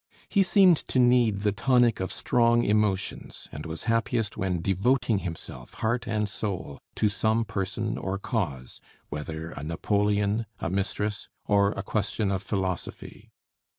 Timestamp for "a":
9.51-9.61, 10.59-10.71, 11.73-11.83